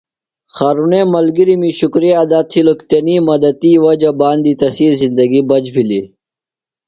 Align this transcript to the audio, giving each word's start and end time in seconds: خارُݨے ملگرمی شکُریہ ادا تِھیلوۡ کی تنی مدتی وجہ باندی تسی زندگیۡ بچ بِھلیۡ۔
خارُݨے 0.55 1.01
ملگرمی 1.13 1.69
شکُریہ 1.79 2.13
ادا 2.23 2.39
تِھیلوۡ 2.49 2.77
کی 2.79 2.85
تنی 2.89 3.15
مدتی 3.27 3.71
وجہ 3.83 4.11
باندی 4.19 4.53
تسی 4.59 4.87
زندگیۡ 5.01 5.47
بچ 5.49 5.65
بِھلیۡ۔ 5.73 6.07